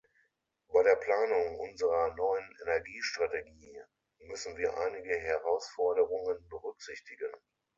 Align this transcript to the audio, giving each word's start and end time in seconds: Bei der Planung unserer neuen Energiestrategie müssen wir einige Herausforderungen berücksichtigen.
Bei 0.73 0.81
der 0.81 0.95
Planung 0.95 1.59
unserer 1.59 2.15
neuen 2.15 2.49
Energiestrategie 2.63 3.79
müssen 4.27 4.57
wir 4.57 4.75
einige 4.75 5.15
Herausforderungen 5.19 6.43
berücksichtigen. 6.49 7.31